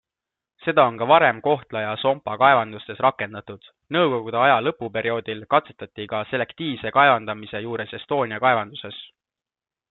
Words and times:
Seda 0.67 0.83
on 0.91 0.95
ka 0.99 1.05
varem 1.09 1.41
Kohtla 1.47 1.81
ja 1.83 1.91
Sompa 2.03 2.33
kaevandustes 2.43 3.03
rakendatud, 3.07 3.69
nõukogude 3.97 4.39
aja 4.47 4.55
lõpuperioodil 4.69 5.45
katsetati 5.55 6.09
ka 6.15 6.23
selektiivse 6.33 6.95
kaevandamise 6.97 7.63
juures 7.69 7.95
Estonia 8.01 8.43
kaevanduses. 8.47 8.99